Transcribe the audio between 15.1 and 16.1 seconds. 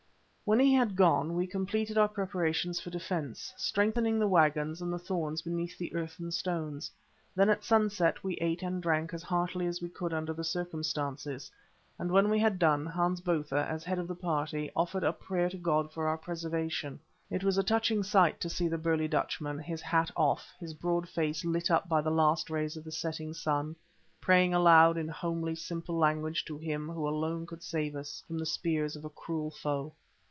prayer to God for